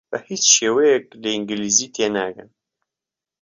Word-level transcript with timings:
بە 0.11 0.17
هیچ 0.29 0.43
شێوەیەک 0.55 1.05
لە 1.21 1.29
ئینگلیزی 1.35 1.91
تێناگەن. 1.95 2.49